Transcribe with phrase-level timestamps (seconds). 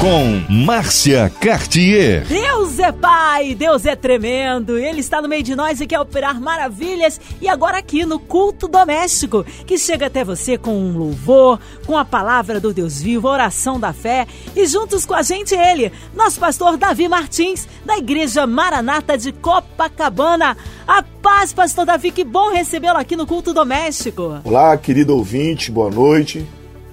[0.00, 2.24] Com Márcia Cartier.
[2.24, 6.40] Deus é Pai, Deus é tremendo, Ele está no meio de nós e quer operar
[6.40, 7.20] maravilhas.
[7.40, 12.04] E agora aqui no culto doméstico, que chega até você com um louvor, com a
[12.04, 14.24] palavra do Deus vivo, a oração da fé.
[14.54, 20.56] E juntos com a gente ele, nosso pastor Davi Martins, da Igreja Maranata de Copacabana.
[20.86, 24.38] A paz, pastor Davi, que bom recebê-lo aqui no culto doméstico.
[24.44, 26.46] Olá, querido ouvinte, boa noite.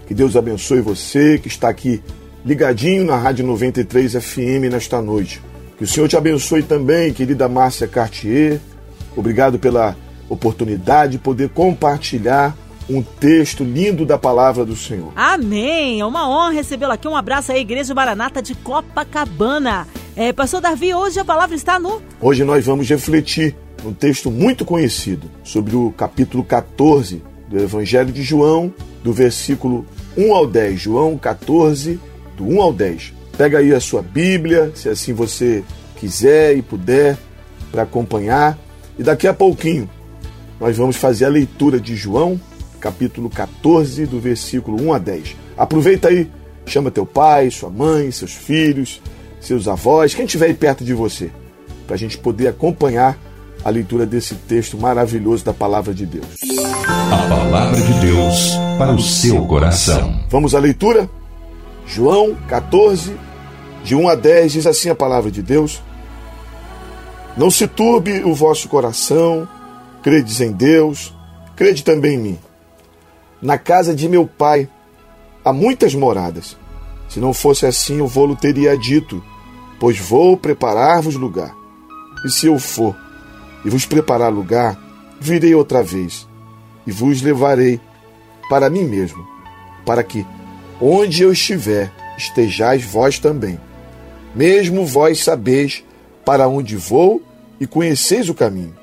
[0.07, 2.01] Que Deus abençoe você que está aqui
[2.45, 5.41] ligadinho na Rádio 93 FM nesta noite.
[5.77, 8.61] Que o Senhor te abençoe também, querida Márcia Cartier.
[9.17, 9.97] Obrigado pela
[10.29, 12.55] oportunidade de poder compartilhar
[12.87, 15.11] um texto lindo da palavra do Senhor.
[15.15, 15.99] Amém!
[15.99, 17.07] É uma honra recebê-lo aqui.
[17.07, 19.87] Um abraço à Igreja Maranata de Copacabana.
[20.15, 21.99] É, Pastor Davi, hoje a palavra está no.
[22.21, 28.21] Hoje nós vamos refletir um texto muito conhecido sobre o capítulo 14 do Evangelho de
[28.21, 28.71] João,
[29.03, 30.79] do versículo 1 ao 10.
[30.79, 31.99] João 14,
[32.35, 33.13] do 1 ao 10.
[33.37, 35.63] Pega aí a sua Bíblia, se assim você
[35.97, 37.17] quiser e puder,
[37.71, 38.57] para acompanhar.
[38.97, 39.89] E daqui a pouquinho
[40.59, 42.39] nós vamos fazer a leitura de João,
[42.79, 45.35] capítulo 14, do versículo 1 a 10.
[45.57, 46.29] Aproveita aí,
[46.65, 49.01] chama teu pai, sua mãe, seus filhos,
[49.41, 51.29] seus avós, quem estiver aí perto de você,
[51.85, 53.17] para a gente poder acompanhar
[53.63, 56.25] a leitura desse texto maravilhoso da palavra de Deus.
[56.87, 60.23] A palavra de Deus para o seu coração.
[60.29, 61.09] Vamos à leitura?
[61.85, 63.15] João 14,
[63.83, 65.81] de 1 a 10, diz assim a palavra de Deus:
[67.37, 69.47] Não se turbe o vosso coração,
[70.01, 71.13] credes em Deus,
[71.55, 72.39] crede também em mim.
[73.41, 74.67] Na casa de meu pai
[75.43, 76.57] há muitas moradas.
[77.07, 79.23] Se não fosse assim, eu vou-lo teria dito,
[79.79, 81.55] pois vou preparar-vos lugar.
[82.25, 82.95] E se eu for
[83.63, 84.77] e vos preparar lugar,
[85.19, 86.27] virei outra vez
[86.87, 87.79] e vos levarei
[88.49, 89.25] para mim mesmo,
[89.85, 90.25] para que
[90.79, 93.59] Onde eu estiver, estejais vós também.
[94.35, 95.83] Mesmo vós sabeis
[96.25, 97.23] para onde vou
[97.59, 98.75] e conheceis o caminho.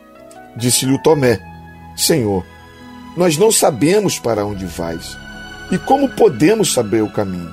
[0.56, 1.38] Disse-lhe o Tomé:
[1.96, 2.44] Senhor,
[3.16, 5.16] nós não sabemos para onde vais.
[5.70, 7.52] E como podemos saber o caminho?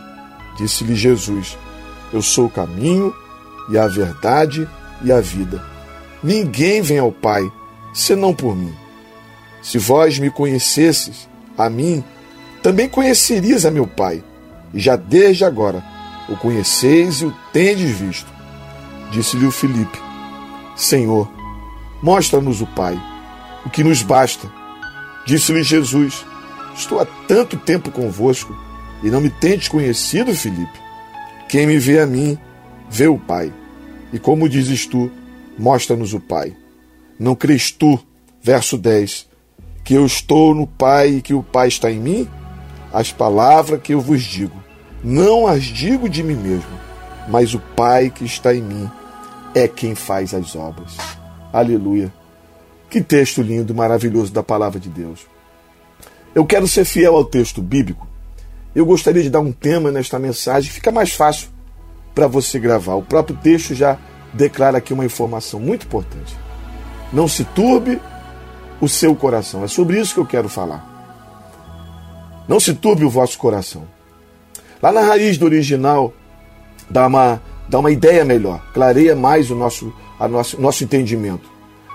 [0.57, 1.57] Disse-lhe Jesus:
[2.13, 3.13] Eu sou o caminho
[3.69, 4.67] e a verdade
[5.03, 5.61] e a vida.
[6.23, 7.49] Ninguém vem ao Pai
[7.93, 8.73] senão por mim.
[9.61, 12.03] Se vós me conhecesses, a mim,
[12.63, 14.23] também conhecerias a meu Pai
[14.73, 15.83] já desde agora
[16.27, 18.31] o conheceis e o tendes visto.
[19.11, 19.99] Disse-lhe o Filipe:
[20.75, 21.29] Senhor,
[22.01, 22.99] mostra-nos o Pai,
[23.65, 24.49] o que nos basta.
[25.25, 26.25] Disse-lhe Jesus:
[26.75, 28.55] Estou há tanto tempo convosco
[29.03, 30.79] e não me tendes conhecido, Filipe.
[31.47, 32.37] Quem me vê a mim,
[32.89, 33.51] vê o Pai.
[34.13, 35.11] E como dizes tu,
[35.57, 36.55] mostra-nos o Pai.
[37.17, 37.99] Não crês tu,
[38.41, 39.27] verso 10,
[39.83, 42.27] que eu estou no Pai e que o Pai está em mim?
[42.91, 44.55] As palavras que eu vos digo,
[45.03, 46.79] não as digo de mim mesmo,
[47.27, 48.89] mas o Pai que está em mim
[49.53, 50.97] é quem faz as obras.
[51.53, 52.11] Aleluia.
[52.89, 55.27] Que texto lindo, maravilhoso da palavra de Deus.
[56.33, 58.07] Eu quero ser fiel ao texto bíblico.
[58.75, 61.49] Eu gostaria de dar um tema nesta mensagem, fica mais fácil
[62.13, 62.95] para você gravar.
[62.95, 63.97] O próprio texto já
[64.33, 66.35] declara aqui uma informação muito importante.
[67.11, 67.99] Não se turbe
[68.79, 69.63] o seu coração.
[69.63, 70.88] É sobre isso que eu quero falar.
[72.49, 73.87] Não se turbe o vosso coração.
[74.81, 76.11] Lá na raiz do original,
[76.89, 77.39] dá uma,
[77.69, 81.47] dá uma ideia melhor, clareia mais o nosso, a nosso, nosso entendimento.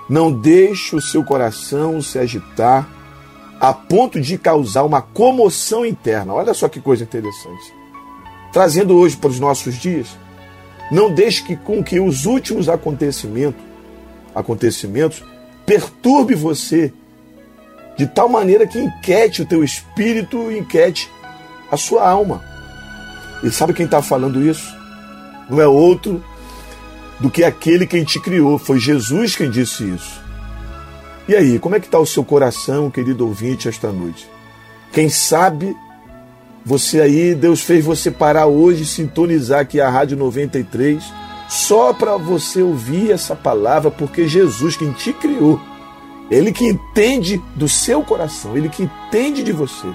[0.09, 2.87] Não deixe o seu coração se agitar
[3.59, 6.33] a ponto de causar uma comoção interna.
[6.33, 7.73] Olha só que coisa interessante.
[8.53, 10.07] Trazendo hoje para os nossos dias,
[10.89, 13.61] não deixe que com que os últimos acontecimentos,
[14.33, 15.21] acontecimentos
[15.65, 16.93] perturbe você
[17.97, 21.09] de tal maneira que inquiete o teu espírito, inquiete
[21.71, 22.43] a sua alma.
[23.43, 24.75] E sabe quem está falando isso?
[25.49, 26.23] Não é outro
[27.19, 28.57] do que aquele quem te criou.
[28.57, 30.21] Foi Jesus quem disse isso.
[31.27, 34.29] E aí, como é que está o seu coração, querido ouvinte, esta noite?
[34.91, 35.75] Quem sabe
[36.63, 41.03] você aí, Deus fez você parar hoje, sintonizar aqui a Rádio 93,
[41.47, 45.61] só para você ouvir essa palavra, porque Jesus, quem te criou,
[46.29, 49.87] ele que entende do seu coração, ele que entende de você.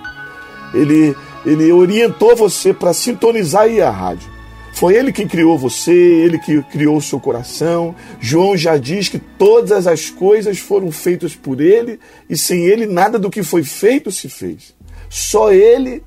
[0.72, 4.30] Ele, ele orientou você para sintonizar aí a rádio.
[4.72, 7.94] Foi ele que criou você, ele que criou o seu coração.
[8.20, 11.98] João já diz que todas as coisas foram feitas por ele
[12.28, 14.74] e sem ele nada do que foi feito se fez.
[15.08, 16.04] Só ele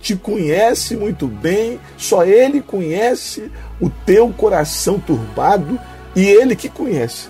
[0.00, 3.50] te conhece muito bem, só ele conhece
[3.80, 5.80] o teu coração turbado
[6.14, 7.28] e ele que conhece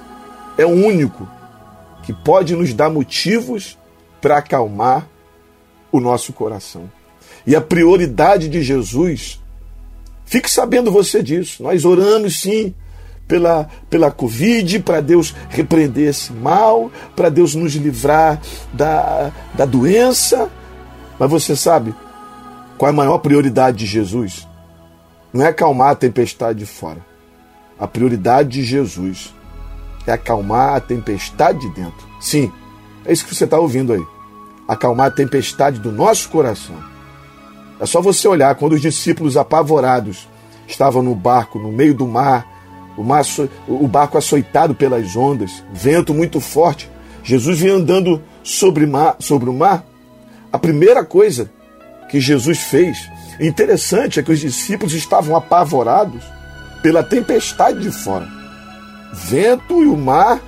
[0.59, 1.29] é o único
[2.05, 3.79] que pode nos dar motivos
[4.21, 5.09] para acalmar
[5.91, 6.91] o nosso coração.
[7.47, 9.43] E a prioridade de Jesus,
[10.25, 11.63] fique sabendo você disso.
[11.63, 12.75] Nós oramos sim
[13.27, 18.41] pela, pela Covid, para Deus repreender esse mal, para Deus nos livrar
[18.73, 20.51] da, da doença.
[21.19, 21.95] Mas você sabe
[22.79, 24.47] qual é a maior prioridade de Jesus?
[25.33, 27.05] Não é acalmar a tempestade de fora.
[27.79, 29.34] A prioridade de Jesus
[30.07, 32.07] é acalmar a tempestade de dentro.
[32.21, 32.53] Sim,
[33.05, 34.03] é isso que você está ouvindo aí.
[34.67, 36.77] Acalmar a tempestade do nosso coração.
[37.81, 40.29] É só você olhar quando os discípulos apavorados
[40.67, 42.47] estavam no barco, no meio do mar,
[42.97, 43.25] o, mar,
[43.67, 46.91] o barco açoitado pelas ondas, vento muito forte.
[47.23, 49.85] Jesus vinha andando sobre, mar, sobre o mar.
[50.53, 51.51] A primeira coisa
[52.09, 53.11] que Jesus fez,
[53.41, 56.23] interessante, é que os discípulos estavam apavorados
[56.83, 58.29] pela tempestade de fora.
[59.13, 60.41] Vento e o mar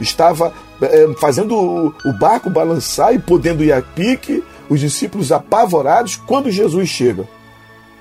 [0.00, 6.16] estava é, fazendo o, o barco balançar e podendo ir a pique, os discípulos apavorados
[6.16, 7.26] quando Jesus chega.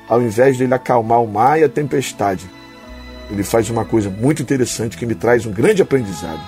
[0.07, 2.50] Ao invés de ele acalmar o mar e a tempestade,
[3.30, 6.42] ele faz uma coisa muito interessante que me traz um grande aprendizado.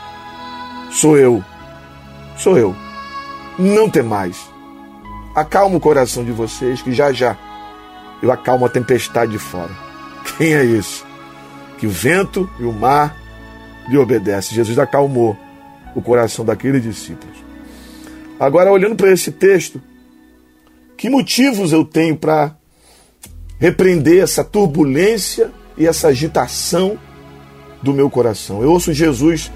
[0.91, 1.43] Sou eu.
[2.37, 2.75] Sou eu.
[3.57, 4.37] Não tem mais.
[5.35, 7.37] Acalma o coração de vocês que já já
[8.21, 9.71] eu acalmo a tempestade de fora.
[10.37, 11.05] Quem é isso?
[11.77, 13.15] Que o vento e o mar
[13.87, 14.55] lhe obedecem.
[14.55, 15.37] Jesus acalmou
[15.95, 17.37] o coração daqueles discípulos.
[18.39, 19.81] Agora, olhando para esse texto,
[20.97, 22.55] que motivos eu tenho para
[23.59, 26.97] repreender essa turbulência e essa agitação
[27.81, 28.61] do meu coração.
[28.61, 29.51] Eu ouço Jesus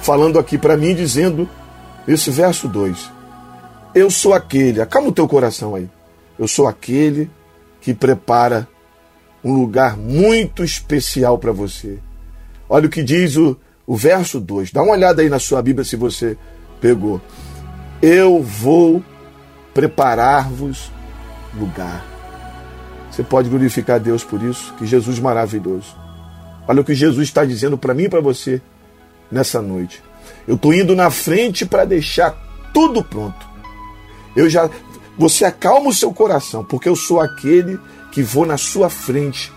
[0.00, 1.48] falando aqui para mim, dizendo
[2.06, 3.10] esse verso 2:
[3.94, 5.88] Eu sou aquele, acalma o teu coração aí.
[6.38, 7.30] Eu sou aquele
[7.80, 8.68] que prepara
[9.44, 11.98] um lugar muito especial para você.
[12.72, 13.54] Olha o que diz o,
[13.86, 14.72] o verso 2.
[14.72, 16.38] Dá uma olhada aí na sua Bíblia se você
[16.80, 17.20] pegou.
[18.00, 19.04] Eu vou
[19.74, 20.90] preparar-vos
[21.52, 22.02] lugar.
[23.10, 25.94] Você pode glorificar Deus por isso, que Jesus maravilhoso.
[26.66, 28.62] Olha o que Jesus está dizendo para mim e para você
[29.30, 30.02] nessa noite.
[30.48, 32.34] Eu estou indo na frente para deixar
[32.72, 33.46] tudo pronto.
[34.34, 34.70] Eu já,
[35.18, 37.78] você acalma o seu coração, porque eu sou aquele
[38.10, 39.52] que vou na sua frente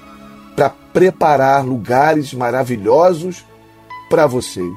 [0.95, 3.43] preparar lugares maravilhosos
[4.09, 4.73] para vocês.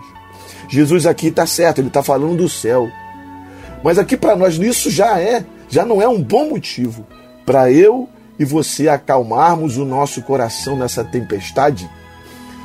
[0.69, 2.91] Jesus aqui está certo, ele está falando do céu.
[3.85, 7.07] Mas aqui para nós isso já é, já não é um bom motivo
[7.47, 11.89] para eu e você acalmarmos o nosso coração nessa tempestade,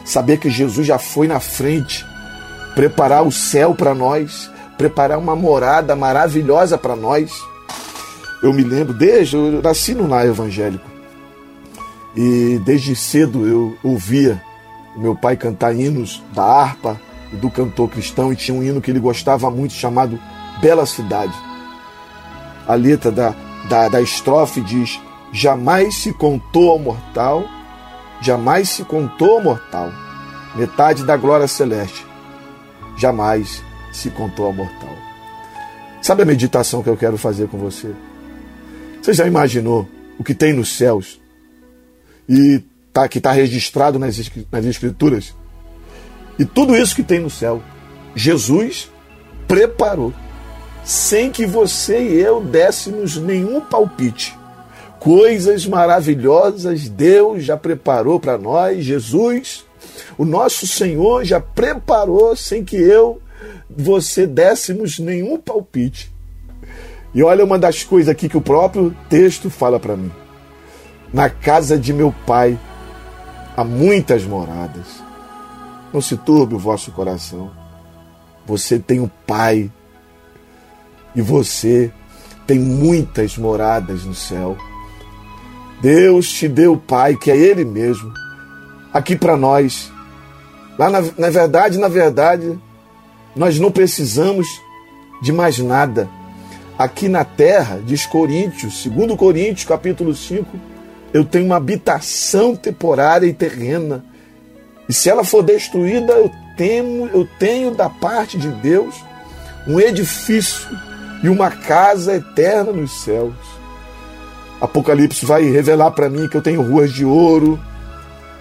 [0.03, 2.03] saber que Jesus já foi na frente,
[2.73, 4.49] preparar o céu para nós,
[4.79, 7.31] preparar uma morada maravilhosa para nós.
[8.41, 10.92] Eu me lembro, desde eu nasci no lar evangélico
[12.15, 14.41] e desde cedo eu ouvia
[14.95, 16.99] meu pai cantar hinos da harpa
[17.31, 20.19] e do cantor cristão e tinha um hino que ele gostava muito chamado
[20.61, 21.33] Bela Cidade.
[22.67, 23.35] A letra da,
[23.67, 25.01] da, da estrofe diz:
[25.31, 27.43] jamais se contou ao mortal,
[28.21, 29.91] jamais se contou ao mortal,
[30.55, 32.05] metade da glória celeste,
[32.97, 34.95] jamais se contou ao mortal.
[36.01, 37.93] Sabe a meditação que eu quero fazer com você?
[39.01, 39.87] Você já imaginou
[40.19, 41.22] o que tem nos céus
[42.27, 42.61] e
[42.91, 44.17] tá, que está registrado nas,
[44.51, 45.35] nas Escrituras?
[46.37, 47.61] E tudo isso que tem no céu,
[48.15, 48.89] Jesus
[49.47, 50.13] preparou,
[50.83, 54.35] sem que você e eu dessemos nenhum palpite
[55.03, 59.65] coisas maravilhosas Deus já preparou para nós, Jesus,
[60.17, 63.21] o nosso Senhor já preparou sem que eu,
[63.69, 66.09] você dessemos nenhum palpite.
[67.13, 70.09] E olha uma das coisas aqui que o próprio texto fala para mim.
[71.13, 72.59] Na casa de meu pai
[73.55, 75.03] há muitas moradas.
[75.93, 77.51] Não se turbe o vosso coração.
[78.47, 79.71] Você tem um pai
[81.15, 81.91] e você
[82.47, 84.57] tem muitas moradas no céu.
[85.81, 88.11] Deus te deu o Pai, que é Ele mesmo,
[88.93, 89.91] aqui para nós.
[90.77, 92.57] Lá na, na verdade, na verdade,
[93.35, 94.47] nós não precisamos
[95.21, 96.09] de mais nada.
[96.77, 100.72] Aqui na terra, diz Coríntios, segundo Coríntios, capítulo 5,
[101.13, 104.03] eu tenho uma habitação temporária e terrena.
[104.89, 108.95] E se ela for destruída, eu tenho, eu tenho da parte de Deus
[109.67, 110.67] um edifício
[111.23, 113.35] e uma casa eterna nos céus.
[114.59, 117.59] Apocalipse vai revelar para mim que eu tenho ruas de ouro,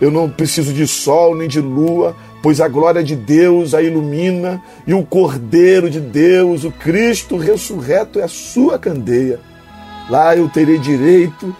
[0.00, 4.60] eu não preciso de sol nem de lua, pois a glória de Deus a ilumina
[4.86, 9.38] e o Cordeiro de Deus, o Cristo ressurreto, é a sua candeia.
[10.10, 11.54] Lá eu terei direito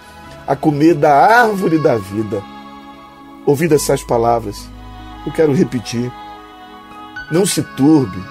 [0.46, 2.42] a comer da árvore da vida.
[3.46, 4.68] Ouvindo essas palavras,
[5.26, 6.10] eu quero repetir.
[7.30, 8.22] não se turbe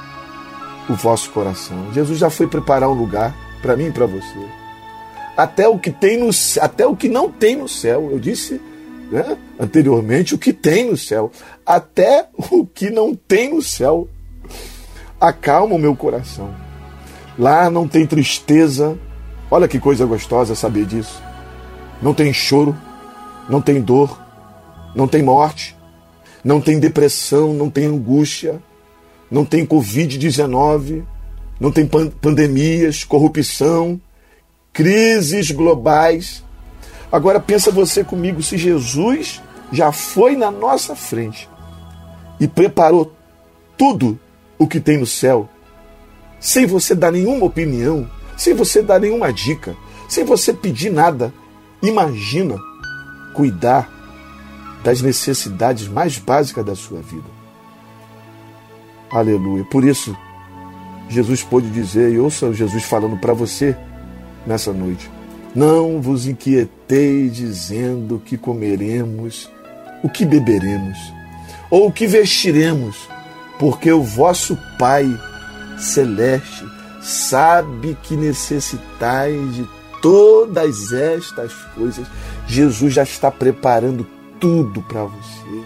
[0.90, 1.92] o vosso coração.
[1.94, 4.40] Jesus já foi preparar um lugar para mim e para você.
[5.36, 8.10] Até o que tem no até o que não tem no céu.
[8.12, 8.62] Eu disse
[9.12, 11.32] né, anteriormente o que tem no céu,
[11.66, 14.08] até o que não tem no céu.
[15.20, 16.54] Acalma o meu coração.
[17.38, 18.98] Lá não tem tristeza.
[19.50, 21.22] Olha que coisa gostosa saber disso.
[22.02, 22.76] Não tem choro,
[23.48, 24.20] não tem dor,
[24.96, 25.76] não tem morte,
[26.44, 28.62] não tem depressão, não tem angústia,
[29.30, 31.04] não tem Covid-19,
[31.60, 34.02] não tem pandemias, corrupção,
[34.74, 36.44] crises globais.
[37.12, 39.42] Agora pensa você comigo, se Jesus
[39.72, 41.48] já foi na nossa frente
[42.40, 43.14] e preparou
[43.78, 44.20] tudo
[44.58, 45.48] o que tem no céu,
[46.40, 49.76] sem você dar nenhuma opinião, sem você dar nenhuma dica,
[50.10, 51.34] sem você pedir nada,
[51.82, 52.56] imagina
[53.34, 53.90] cuidar
[54.84, 57.30] das necessidades mais básicas da sua vida.
[59.12, 59.64] Aleluia.
[59.66, 60.16] Por isso,
[61.10, 63.76] Jesus pôde dizer, e ouça Jesus falando para você
[64.46, 65.10] nessa noite:
[65.54, 69.50] Não vos inquietei dizendo que comeremos,
[70.04, 70.98] o que beberemos,
[71.70, 73.08] ou o que vestiremos,
[73.60, 75.06] porque o vosso Pai
[75.78, 76.66] celeste
[77.02, 79.68] sabe que necessitais de
[80.02, 82.08] todas estas coisas.
[82.48, 84.06] Jesus já está preparando
[84.40, 85.64] tudo para você.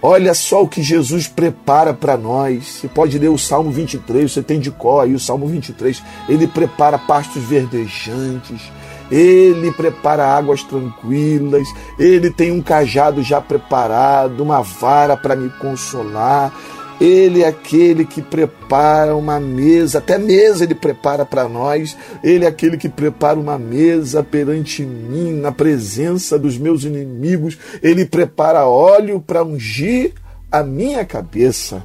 [0.00, 2.64] Olha só o que Jesus prepara para nós.
[2.64, 6.00] Você pode ler o Salmo 23, você tem de cor aí o Salmo 23.
[6.28, 8.62] Ele prepara pastos verdejantes,
[9.10, 11.66] ele prepara águas tranquilas,
[11.98, 16.52] ele tem um cajado já preparado, uma vara para me consolar.
[17.00, 21.96] Ele é aquele que prepara uma mesa, até mesa ele prepara para nós.
[22.24, 27.56] Ele é aquele que prepara uma mesa perante mim, na presença dos meus inimigos.
[27.82, 30.14] Ele prepara óleo para ungir
[30.50, 31.84] a minha cabeça.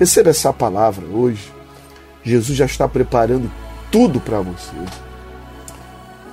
[0.00, 1.52] Receba essa palavra hoje.
[2.24, 3.50] Jesus já está preparando
[3.92, 4.72] tudo para você.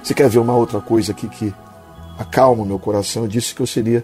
[0.01, 1.53] Você quer ver uma outra coisa aqui que
[2.17, 3.23] acalma o meu coração?
[3.23, 4.03] Eu disse que eu seria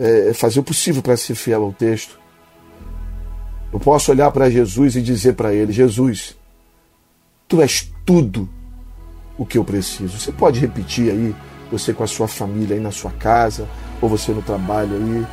[0.00, 2.23] é, fazer o possível para ser fiel ao texto.
[3.74, 6.36] Eu posso olhar para Jesus e dizer para ele: Jesus,
[7.48, 8.48] tu és tudo
[9.36, 10.16] o que eu preciso.
[10.16, 11.34] Você pode repetir aí,
[11.72, 13.68] você com a sua família aí na sua casa,
[14.00, 15.26] ou você no trabalho aí,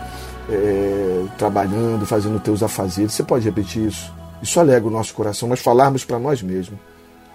[0.50, 3.14] é, trabalhando, fazendo teus afazeres.
[3.14, 4.12] Você pode repetir isso.
[4.42, 6.80] Isso alegra o nosso coração, nós falarmos para nós mesmos.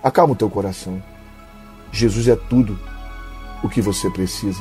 [0.02, 1.00] Acalma o teu coração.
[1.92, 2.76] Jesus é tudo
[3.62, 4.60] o que você precisa.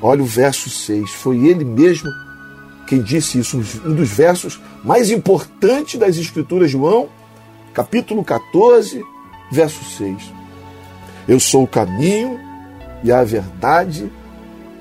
[0.00, 1.10] Olha o verso 6.
[1.10, 2.08] Foi ele mesmo
[2.88, 7.10] quem disse isso, um dos versos mais importantes das Escrituras, João,
[7.74, 9.04] capítulo 14,
[9.52, 10.32] verso 6.
[11.28, 12.40] Eu sou o caminho
[13.04, 14.10] e a verdade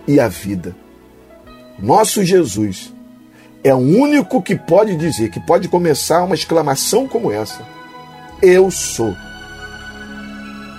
[0.08, 0.74] e a vida.
[1.78, 2.94] Nosso Jesus
[3.62, 7.62] é o único que pode dizer, que pode começar uma exclamação como essa:
[8.42, 9.14] Eu sou.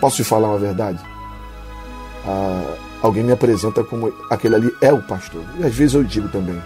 [0.01, 0.99] Posso te falar uma verdade?
[2.27, 5.45] Ah, alguém me apresenta como aquele ali é o pastor.
[5.59, 6.59] E às vezes eu digo também: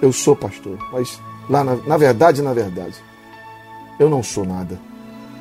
[0.00, 2.96] eu sou pastor, mas lá na, na verdade, na verdade,
[3.98, 4.78] eu não sou nada.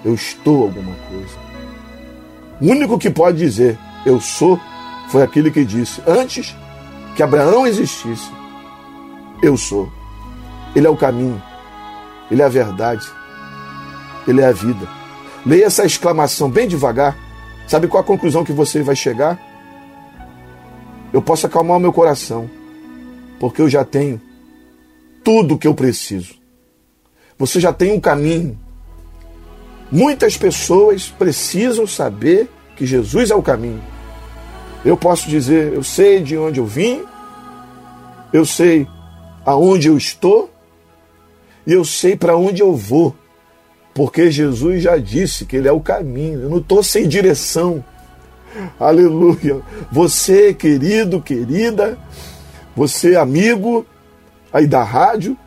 [0.04, 1.36] Eu estou alguma coisa.
[2.62, 4.60] O único que pode dizer eu sou
[5.10, 6.56] foi aquele que disse antes
[7.16, 8.30] que Abraão existisse,
[9.42, 9.92] eu sou.
[10.76, 11.42] Ele é o caminho,
[12.30, 13.06] ele é a verdade,
[14.28, 14.88] ele é a vida.
[15.46, 17.16] Leia essa exclamação bem devagar.
[17.68, 19.40] Sabe qual a conclusão que você vai chegar?
[21.14, 22.50] Eu posso acalmar o meu coração,
[23.40, 24.20] porque eu já tenho
[25.25, 26.36] tudo que eu preciso.
[27.38, 28.58] Você já tem um caminho.
[29.91, 33.82] Muitas pessoas precisam saber que Jesus é o caminho.
[34.86, 37.03] Eu posso dizer, eu sei de onde eu vim,
[38.32, 38.88] eu sei
[39.44, 40.51] aonde eu estou
[41.65, 43.15] e eu sei para onde eu vou,
[43.96, 46.41] porque Jesus já disse que Ele é o caminho.
[46.41, 47.84] Eu não estou sem direção.
[48.79, 49.62] Aleluia.
[49.91, 51.98] Você, querido, querida,
[52.75, 53.86] você, amigo,
[54.56, 55.38] aí da rádio.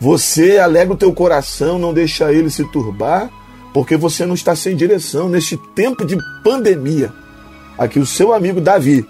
[0.00, 3.28] Você alegra o teu coração, não deixa ele se turbar,
[3.74, 7.12] porque você não está sem direção neste tempo de pandemia.
[7.76, 9.06] Aqui o seu amigo Davi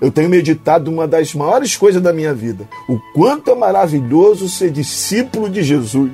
[0.00, 2.68] eu tenho meditado uma das maiores coisas da minha vida.
[2.88, 6.10] O quanto é maravilhoso ser discípulo de Jesus.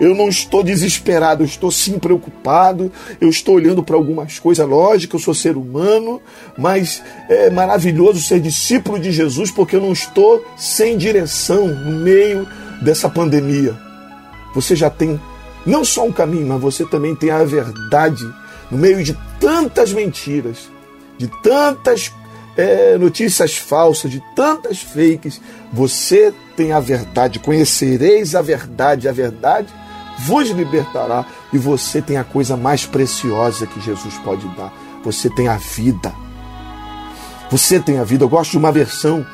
[0.00, 2.90] Eu não estou desesperado, eu estou sim preocupado,
[3.20, 6.20] eu estou olhando para algumas coisas, lógico, eu sou ser humano,
[6.58, 12.46] mas é maravilhoso ser discípulo de Jesus porque eu não estou sem direção no meio
[12.82, 13.74] dessa pandemia.
[14.54, 15.18] Você já tem
[15.64, 18.24] não só um caminho, mas você também tem a verdade
[18.70, 20.68] no meio de tantas mentiras,
[21.16, 22.12] de tantas
[22.56, 25.40] é, notícias falsas, de tantas fakes.
[25.72, 29.68] Você tem a verdade, conhecereis a verdade, a verdade
[30.18, 31.24] vos libertará.
[31.52, 34.72] E você tem a coisa mais preciosa que Jesus pode dar.
[35.04, 36.12] Você tem a vida.
[37.50, 38.24] Você tem a vida.
[38.24, 39.24] Eu gosto de uma versão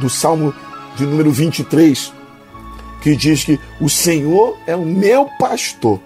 [0.00, 0.54] do Salmo
[0.96, 2.12] de número 23,
[3.00, 6.00] que diz que o Senhor é o meu pastor,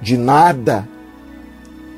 [0.00, 0.88] de nada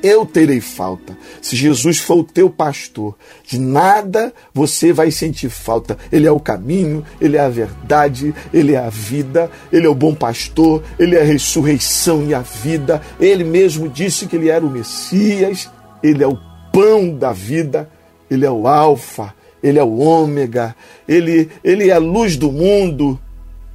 [0.01, 1.17] eu terei falta.
[1.41, 3.15] Se Jesus for o teu pastor,
[3.45, 5.97] de nada você vai sentir falta.
[6.11, 9.95] Ele é o caminho, ele é a verdade, ele é a vida, ele é o
[9.95, 13.01] bom pastor, ele é a ressurreição e a vida.
[13.19, 15.69] Ele mesmo disse que ele era o Messias,
[16.01, 16.37] ele é o
[16.71, 17.89] pão da vida,
[18.29, 20.75] ele é o Alfa, ele é o Ômega,
[21.07, 23.19] ele, ele é a luz do mundo.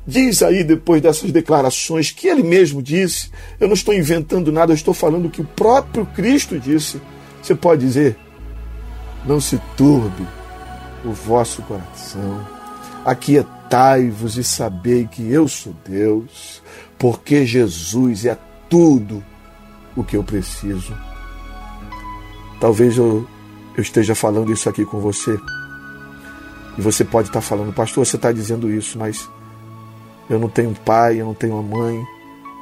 [0.07, 3.31] Diz aí, depois dessas declarações, que ele mesmo disse.
[3.59, 7.01] Eu não estou inventando nada, eu estou falando o que o próprio Cristo disse.
[7.43, 8.17] Você pode dizer:
[9.25, 10.27] não se turbe
[11.05, 12.47] o vosso coração,
[13.05, 16.63] aquietai-vos e sabei que eu sou Deus,
[16.99, 18.37] porque Jesus é
[18.69, 19.25] tudo
[19.97, 20.95] o que eu preciso.
[22.61, 23.27] Talvez eu,
[23.77, 25.39] eu esteja falando isso aqui com você.
[26.77, 29.29] E você pode estar falando, pastor, você está dizendo isso, mas
[30.29, 31.97] eu não tenho pai, eu não tenho uma mãe,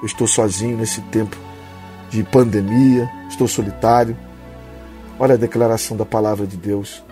[0.00, 1.36] eu estou sozinho nesse tempo
[2.10, 4.16] de pandemia, estou solitário.
[5.18, 7.02] Olha a declaração da palavra de Deus.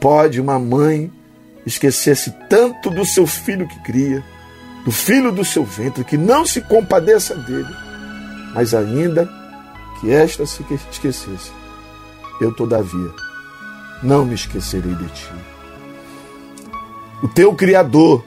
[0.00, 1.12] Pode uma mãe
[1.66, 4.24] esquecer-se tanto do seu filho que cria,
[4.84, 7.74] do filho do seu ventre, que não se compadeça dele,
[8.54, 9.28] mas ainda
[10.00, 11.52] que esta se esquecesse,
[12.40, 13.12] eu todavia
[14.02, 15.30] não me esquecerei de ti.
[17.22, 18.24] O teu Criador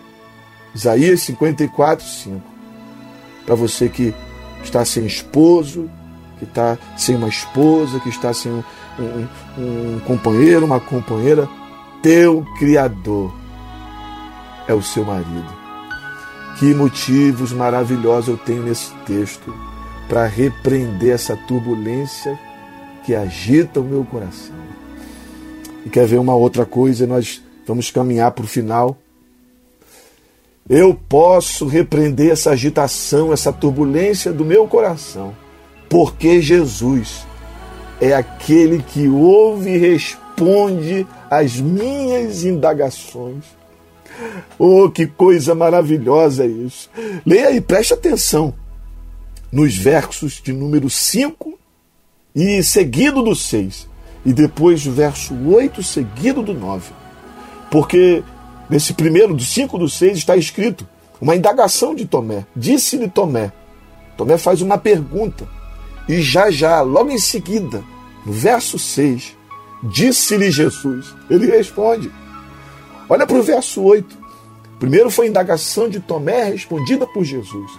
[0.76, 2.42] Isaías 54, 5.
[3.46, 4.14] Para você que
[4.62, 5.90] está sem esposo,
[6.38, 8.64] que está sem uma esposa, que está sem um,
[9.00, 11.48] um, um companheiro, uma companheira,
[12.02, 13.34] teu Criador
[14.68, 15.66] é o seu marido.
[16.60, 19.54] Que motivos maravilhosos eu tenho nesse texto
[20.10, 22.38] para repreender essa turbulência
[23.06, 24.56] que agita o meu coração.
[25.86, 27.08] E quer ver uma outra coisa?
[27.08, 28.98] Nós vamos caminhar para o final.
[30.68, 35.36] Eu posso repreender essa agitação, essa turbulência do meu coração,
[35.88, 37.24] porque Jesus
[38.02, 43.44] é aquele que ouve e responde às minhas indagações.
[44.58, 46.90] Oh, que coisa maravilhosa isso!
[47.24, 48.52] Leia e preste atenção
[49.52, 51.60] nos versos de número 5
[52.36, 53.88] e seguido do 6,
[54.26, 56.92] e depois o verso 8 seguido do 9.
[57.70, 58.24] Porque
[58.70, 60.88] Nesse primeiro, do 5 do 6, está escrito
[61.22, 62.46] uma indagação de Tomé.
[62.56, 63.52] Disse-lhe Tomé.
[64.18, 65.48] Tomé faz uma pergunta.
[66.08, 67.84] E já já, logo em seguida,
[68.26, 69.36] no verso 6,
[69.84, 71.16] disse-lhe Jesus.
[71.30, 72.12] Ele responde.
[73.08, 74.26] Olha para o verso 8.
[74.80, 77.72] Primeiro foi a indagação de Tomé respondida por Jesus.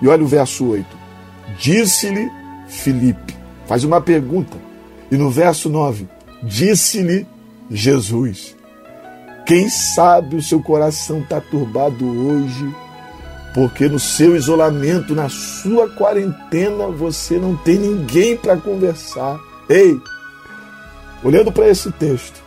[0.00, 0.86] E olha o verso 8.
[1.58, 2.30] Disse-lhe
[2.68, 3.36] Filipe.
[3.66, 4.56] Faz uma pergunta.
[5.10, 6.06] E no verso 9,
[6.42, 7.26] disse-lhe
[7.70, 8.55] Jesus.
[9.46, 12.68] Quem sabe o seu coração está turbado hoje,
[13.54, 19.38] porque no seu isolamento, na sua quarentena, você não tem ninguém para conversar.
[19.68, 19.96] Ei,
[21.22, 22.42] olhando para esse texto,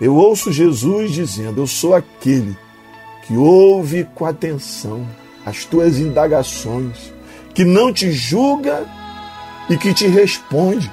[0.00, 2.58] eu ouço Jesus dizendo: Eu sou aquele
[3.24, 5.06] que ouve com atenção
[5.44, 7.12] as tuas indagações,
[7.54, 8.84] que não te julga
[9.70, 10.90] e que te responde.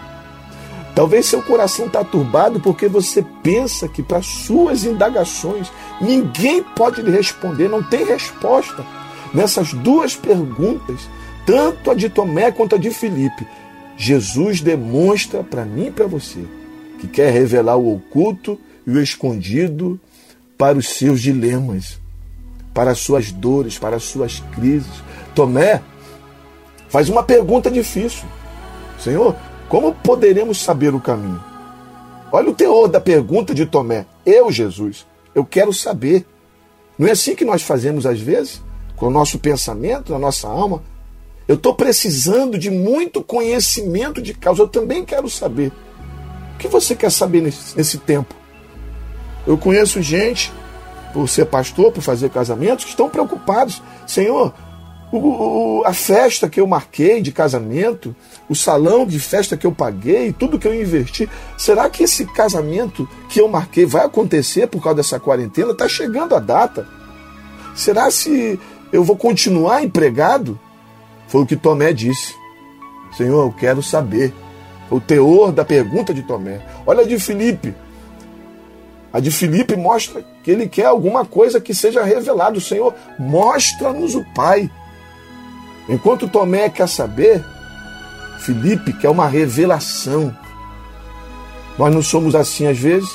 [0.96, 7.10] Talvez seu coração está turbado porque você pensa que para suas indagações ninguém pode lhe
[7.10, 8.86] responder, não tem resposta.
[9.34, 11.10] Nessas duas perguntas,
[11.46, 13.48] tanto a de Tomé quanto a de Filipe,
[13.98, 16.46] Jesus demonstra para mim e para você
[17.00, 20.00] que quer revelar o oculto e o escondido
[20.58, 22.00] para os seus dilemas,
[22.74, 25.04] para as suas dores, para as suas crises.
[25.34, 25.82] Tomé
[26.88, 28.26] faz uma pergunta difícil.
[29.00, 29.36] Senhor,
[29.70, 31.44] como poderemos saber o caminho?
[32.32, 34.06] Olha o teor da pergunta de Tomé.
[34.26, 36.26] Eu, Jesus, eu quero saber.
[36.98, 38.62] Não é assim que nós fazemos às vezes?
[38.96, 40.82] Com o nosso pensamento, a nossa alma?
[41.48, 44.64] Eu estou precisando de muito conhecimento de causa.
[44.64, 45.72] Eu também quero saber.
[46.56, 48.34] O que você quer saber nesse, nesse tempo?
[49.46, 50.52] Eu conheço gente,
[51.14, 53.82] por ser pastor, por fazer casamentos, que estão preocupados.
[54.08, 54.54] Senhor,
[55.18, 58.16] o, o, a festa que eu marquei de casamento,
[58.50, 63.08] o salão de festa que eu paguei, tudo que eu investi, será que esse casamento
[63.30, 65.72] que eu marquei vai acontecer por causa dessa quarentena?
[65.72, 66.88] Está chegando a data.
[67.76, 68.60] Será se
[68.92, 70.60] eu vou continuar empregado?
[71.28, 72.34] Foi o que Tomé disse.
[73.16, 74.34] Senhor, eu quero saber.
[74.90, 76.60] O teor da pergunta de Tomé.
[76.86, 77.74] Olha de Filipe.
[79.12, 82.60] A de Filipe mostra que ele quer alguma coisa que seja revelado.
[82.60, 84.70] Senhor, mostra-nos o Pai.
[85.88, 87.44] Enquanto Tomé quer saber,
[88.40, 90.36] Filipe quer uma revelação.
[91.78, 93.10] Nós não somos assim às vezes.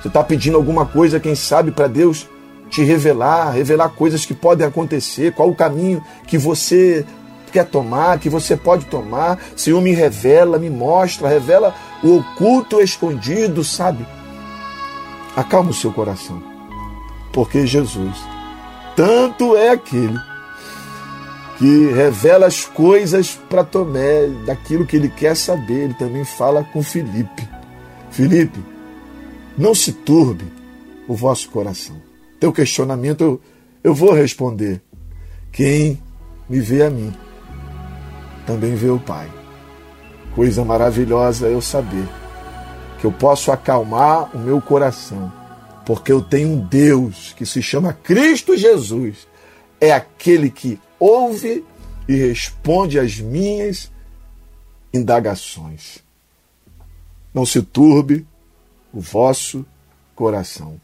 [0.00, 2.28] Você está pedindo alguma coisa, quem sabe, para Deus
[2.68, 7.04] te revelar, revelar coisas que podem acontecer, qual o caminho que você
[7.52, 9.38] quer tomar, que você pode tomar.
[9.54, 14.04] Senhor, me revela, me mostra, revela o oculto, o escondido, sabe?
[15.36, 16.42] Acalma o seu coração,
[17.32, 18.34] porque Jesus
[18.96, 20.18] tanto é aquele
[21.58, 25.84] que revela as coisas para Tomé, daquilo que ele quer saber.
[25.84, 27.48] Ele também fala com Felipe.
[28.10, 28.58] Felipe,
[29.56, 30.44] não se turbe
[31.06, 31.96] o vosso coração.
[32.40, 33.40] Teu questionamento eu,
[33.82, 34.82] eu vou responder.
[35.52, 36.00] Quem
[36.48, 37.12] me vê a mim,
[38.46, 39.30] também vê o Pai.
[40.34, 42.06] Coisa maravilhosa eu saber
[43.00, 45.32] que eu posso acalmar o meu coração,
[45.86, 49.28] porque eu tenho um Deus que se chama Cristo Jesus.
[49.80, 51.64] É aquele que ouve
[52.08, 53.90] e responde às minhas
[54.92, 55.98] indagações.
[57.32, 58.26] Não se turbe
[58.92, 59.66] o vosso
[60.14, 60.80] coração.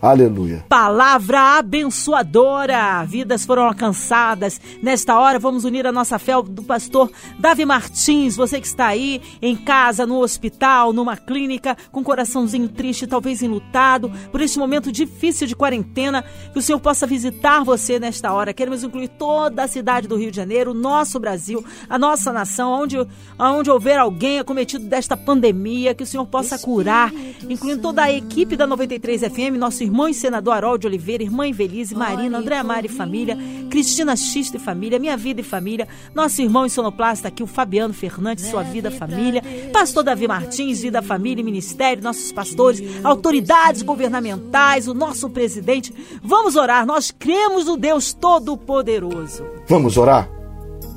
[0.00, 0.64] Aleluia.
[0.68, 3.04] Palavra abençoadora.
[3.04, 4.60] Vidas foram alcançadas.
[4.80, 8.36] Nesta hora, vamos unir a nossa fé do pastor Davi Martins.
[8.36, 13.42] Você que está aí em casa, no hospital, numa clínica, com um coraçãozinho triste, talvez
[13.42, 18.54] enlutado, por este momento difícil de quarentena, que o Senhor possa visitar você nesta hora.
[18.54, 22.96] Queremos incluir toda a cidade do Rio de Janeiro, nosso Brasil, a nossa nação, onde,
[23.36, 27.12] onde houver alguém acometido desta pandemia, que o Senhor possa curar,
[27.48, 31.94] incluindo toda a equipe da 93 FM, nosso irmão e senador Harold Oliveira, irmã Invelise,
[31.94, 33.36] Marina, André Amari e família,
[33.70, 37.94] Cristina Xista e família, Minha Vida e família, nosso irmão e sonoplasta aqui, o Fabiano
[37.94, 44.86] Fernandes, Sua Vida Família, pastor Davi Martins, Vida Família e Ministério, nossos pastores, autoridades governamentais,
[44.86, 45.92] o nosso presidente.
[46.22, 49.44] Vamos orar, nós cremos no Deus Todo-Poderoso.
[49.66, 50.28] Vamos orar?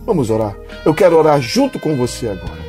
[0.06, 0.56] Vamos orar.
[0.86, 2.62] Eu quero orar junto com você agora.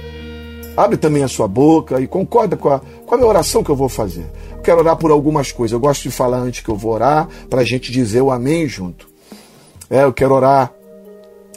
[0.76, 3.76] Abre também a sua boca e concorda com a, com a minha oração que eu
[3.76, 4.24] vou fazer
[4.62, 5.72] quero orar por algumas coisas.
[5.72, 8.66] Eu gosto de falar antes que eu vou orar, para a gente dizer o amém
[8.66, 9.08] junto.
[9.90, 10.72] É, eu quero orar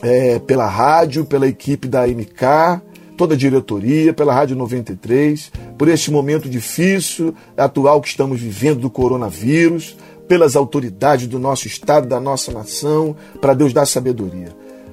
[0.01, 2.81] é, pela rádio, pela equipe da MK,
[3.15, 8.89] toda a diretoria, pela Rádio 93, por este momento difícil, atual que estamos vivendo do
[8.89, 9.95] coronavírus,
[10.27, 14.49] pelas autoridades do nosso Estado, da nossa nação, para Deus dar sabedoria.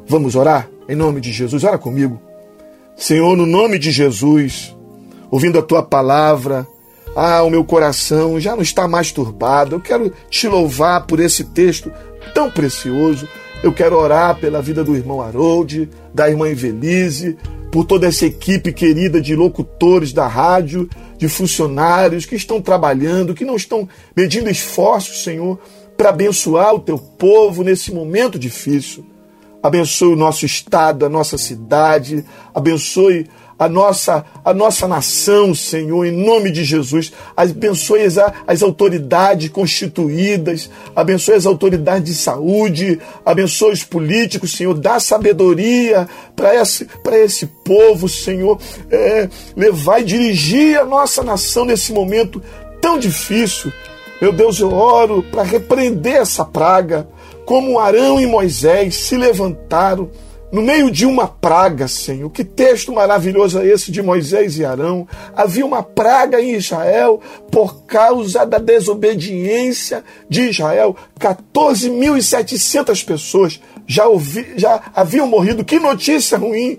[0.06, 0.68] Vamos orar?
[0.88, 2.20] Em nome de Jesus, ora comigo.
[2.96, 4.76] Senhor, no nome de Jesus,
[5.30, 6.66] ouvindo a tua palavra,
[7.14, 9.76] ah, o meu coração já não está mais turbado.
[9.76, 11.92] Eu quero te louvar por esse texto
[12.34, 13.28] tão precioso.
[13.62, 17.36] Eu quero orar pela vida do irmão Harold, da irmã Evelise,
[17.70, 23.44] por toda essa equipe querida de locutores da rádio, de funcionários que estão trabalhando, que
[23.44, 25.58] não estão medindo esforços, Senhor,
[25.96, 29.06] para abençoar o teu povo nesse momento difícil.
[29.62, 33.28] Abençoe o nosso estado, a nossa cidade, abençoe
[33.62, 37.12] a nossa, a nossa nação, Senhor, em nome de Jesus.
[37.36, 44.74] Abençoe as, as autoridades constituídas, abençoe as autoridades de saúde, abençoe os políticos, Senhor.
[44.74, 48.58] Dá sabedoria para esse, esse povo, Senhor.
[48.90, 52.42] É, levar e dirigir a nossa nação nesse momento
[52.80, 53.72] tão difícil.
[54.20, 57.08] Meu Deus, eu oro para repreender essa praga,
[57.46, 60.10] como Arão e Moisés se levantaram
[60.52, 62.28] no meio de uma praga, Senhor.
[62.28, 65.08] Que texto maravilhoso é esse de Moisés e Arão?
[65.34, 70.94] Havia uma praga em Israel por causa da desobediência de Israel.
[71.18, 75.64] 14.700 pessoas já, ouvi, já haviam morrido.
[75.64, 76.78] Que notícia ruim!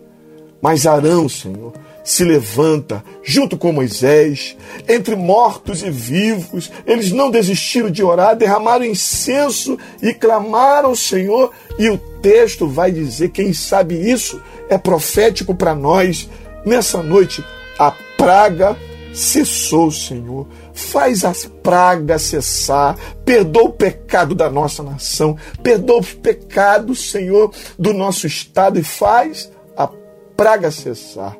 [0.61, 4.55] Mas Arão, Senhor, se levanta junto com Moisés,
[4.87, 6.71] entre mortos e vivos.
[6.85, 11.51] Eles não desistiram de orar, derramaram incenso e clamaram ao Senhor.
[11.79, 16.27] E o texto vai dizer: quem sabe isso é profético para nós.
[16.65, 17.43] Nessa noite,
[17.77, 18.77] a praga
[19.13, 20.47] cessou, Senhor.
[20.73, 27.93] Faz as pragas cessar, perdoa o pecado da nossa nação, perdoa o pecado, Senhor, do
[27.93, 29.87] nosso estado e faz a
[30.35, 31.37] praga cessar.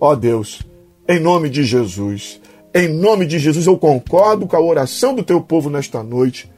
[0.00, 0.62] Ó oh Deus,
[1.06, 2.40] em nome de Jesus,
[2.74, 6.50] em nome de Jesus, eu concordo com a oração do teu povo nesta noite.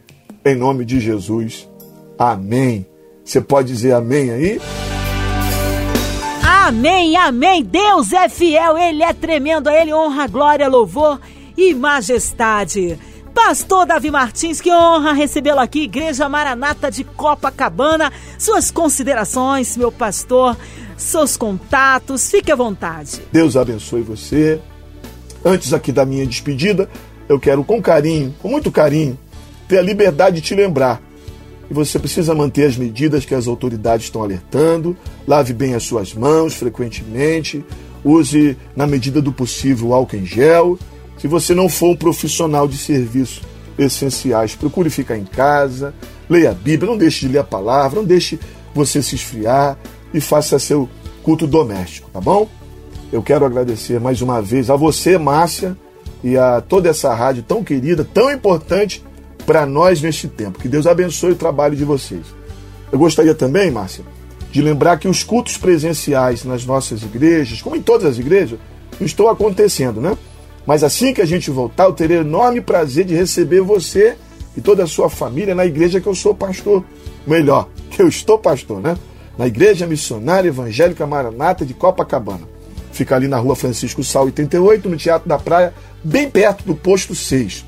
[0.44, 1.68] Em nome de Jesus.
[2.16, 2.86] Amém.
[3.24, 4.60] Você pode dizer amém aí?
[6.42, 7.62] Amém, amém.
[7.62, 11.20] Deus é fiel, Ele é tremendo, a Ele honra, glória, louvor
[11.56, 12.98] e majestade.
[13.34, 18.12] Pastor Davi Martins, que honra recebê-lo aqui, Igreja Maranata de Copacabana.
[18.38, 20.56] Suas considerações, meu pastor
[20.96, 23.20] seus contatos, fique à vontade.
[23.32, 24.60] Deus abençoe você.
[25.44, 26.88] Antes aqui da minha despedida,
[27.28, 29.18] eu quero com carinho, com muito carinho,
[29.68, 31.02] ter a liberdade de te lembrar
[31.66, 34.96] que você precisa manter as medidas que as autoridades estão alertando,
[35.26, 37.64] lave bem as suas mãos frequentemente,
[38.04, 40.78] use na medida do possível álcool em gel.
[41.16, 43.42] Se você não for um profissional de serviço
[43.78, 45.94] essenciais, procure ficar em casa,
[46.28, 48.38] leia a Bíblia, não deixe de ler a palavra, não deixe
[48.74, 49.78] você se esfriar
[50.12, 50.88] e faça seu
[51.22, 52.48] culto doméstico, tá bom?
[53.12, 55.76] Eu quero agradecer mais uma vez a você, Márcia,
[56.22, 59.02] e a toda essa rádio tão querida, tão importante
[59.46, 60.58] para nós neste tempo.
[60.58, 62.26] Que Deus abençoe o trabalho de vocês.
[62.90, 64.04] Eu gostaria também, Márcia,
[64.50, 68.58] de lembrar que os cultos presenciais nas nossas igrejas, como em todas as igrejas,
[69.00, 70.16] estão acontecendo, né?
[70.66, 74.16] Mas assim que a gente voltar, eu terei enorme prazer de receber você
[74.56, 76.84] e toda a sua família na igreja que eu sou pastor.
[77.26, 78.96] Melhor, que eu estou pastor, né?
[79.36, 82.46] Na Igreja Missionária Evangélica Maranata de Copacabana.
[82.92, 87.14] Fica ali na rua Francisco Sal 88, no Teatro da Praia, bem perto do posto
[87.14, 87.64] 6.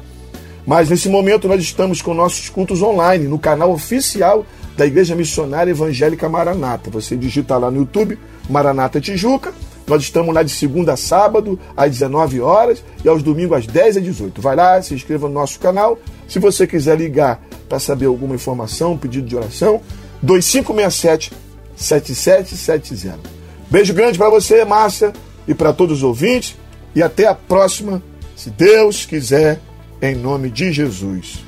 [0.66, 4.44] Mas nesse momento nós estamos com nossos cultos online no canal oficial
[4.76, 6.90] da Igreja Missionária Evangélica Maranata.
[6.90, 8.18] Você digita lá no YouTube
[8.50, 9.52] Maranata Tijuca
[9.86, 13.96] nós estamos lá de segunda a sábado, às 19 horas e aos domingos às 10
[13.96, 14.42] e 18.
[14.42, 15.98] Vai lá, se inscreva no nosso canal.
[16.26, 19.80] Se você quiser ligar para saber alguma informação, pedido de oração,
[20.22, 21.32] 2567
[21.76, 23.18] 7770.
[23.70, 25.12] Beijo grande para você, Márcia,
[25.46, 26.56] e para todos os ouvintes.
[26.94, 28.02] E até a próxima,
[28.34, 29.60] se Deus quiser,
[30.02, 31.45] em nome de Jesus.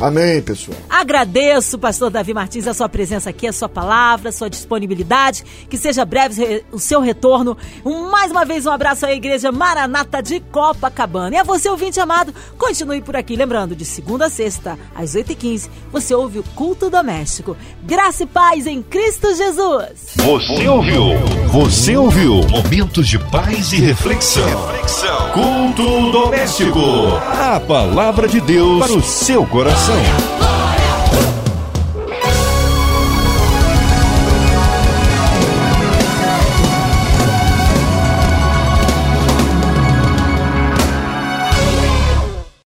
[0.00, 0.76] Amém, pessoal.
[0.88, 5.44] Agradeço, pastor Davi Martins, a sua presença aqui, a sua palavra, a sua disponibilidade.
[5.68, 7.56] Que seja breve o seu retorno.
[7.84, 11.36] Um, mais uma vez, um abraço à Igreja Maranata de Copacabana.
[11.36, 13.36] E a você, ouvinte amado, continue por aqui.
[13.36, 17.56] Lembrando, de segunda a sexta, às 8h15, você ouve o Culto Doméstico.
[17.82, 20.14] Graça e paz em Cristo Jesus.
[20.16, 21.02] Você ouviu?
[21.48, 22.40] Você ouviu?
[22.48, 24.44] Momentos de paz e reflexão.
[24.66, 25.30] reflexão.
[25.32, 26.80] Culto Doméstico.
[27.20, 29.46] A palavra de Deus para o seu
[29.90, 30.49] coração.